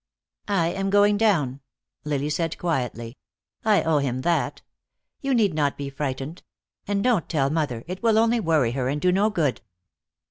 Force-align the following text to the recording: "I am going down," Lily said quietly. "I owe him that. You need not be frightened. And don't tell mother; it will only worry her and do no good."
"I 0.47 0.69
am 0.69 0.89
going 0.89 1.15
down," 1.15 1.59
Lily 2.05 2.31
said 2.31 2.57
quietly. 2.57 3.19
"I 3.63 3.83
owe 3.83 3.99
him 3.99 4.21
that. 4.21 4.63
You 5.19 5.35
need 5.35 5.53
not 5.53 5.77
be 5.77 5.91
frightened. 5.91 6.41
And 6.87 7.03
don't 7.03 7.29
tell 7.29 7.51
mother; 7.51 7.83
it 7.85 8.01
will 8.01 8.17
only 8.17 8.39
worry 8.39 8.71
her 8.71 8.89
and 8.89 8.99
do 8.99 9.11
no 9.11 9.29
good." 9.29 9.61